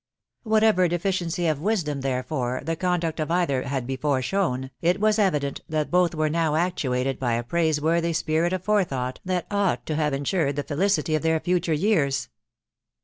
Whatever 0.41 0.87
deficiency 0.87 1.45
of 1.45 1.61
wisdom, 1.61 2.01
therefore, 2.01 2.63
the 2.65 2.75
ccaidnct4f 2.75 3.29
either 3.29 3.61
had 3.67 3.85
before 3.85 4.19
shown, 4.23 4.71
it 4.81 4.99
was 4.99 5.19
evident 5.19 5.61
that 5.69 5.91
both 5.91 6.13
wexe 6.13 6.31
now 6.31 6.55
actuated 6.55 7.19
by 7.19 7.33
a 7.33 7.43
praiseworthy 7.43 8.09
Bpirit 8.13 8.51
of 8.51 8.63
forethought 8.63 9.19
that 9.23 9.45
ought 9.51 9.85
t» 9.85 9.93
have 9.93 10.13
insured 10.13 10.55
the 10.55 10.63
felicity 10.63 11.13
of 11.13 11.21
their 11.21 11.39
future 11.39 11.71
years. 11.71 12.29